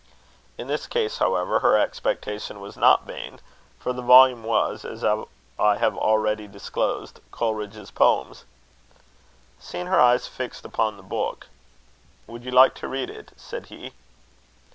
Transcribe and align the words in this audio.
In 0.57 0.65
this 0.65 0.87
case, 0.87 1.19
however, 1.19 1.59
her 1.59 1.77
expectation 1.77 2.59
was 2.59 2.75
not 2.75 3.05
vain; 3.05 3.39
for 3.77 3.93
the 3.93 4.01
volume 4.01 4.43
was, 4.43 4.83
as 4.83 5.03
I 5.03 5.77
have 5.77 5.95
already 5.95 6.47
disclosed, 6.47 7.19
Coleridge's 7.29 7.91
Poems. 7.91 8.45
Seeing 9.59 9.85
her 9.85 9.99
eyes 9.99 10.25
fixed 10.25 10.65
upon 10.65 10.97
the 10.97 11.03
book 11.03 11.49
"Would 12.25 12.43
you 12.43 12.49
like 12.51 12.73
to 12.81 12.87
read 12.87 13.11
it?" 13.11 13.31
said 13.37 13.67
he. 13.67 13.93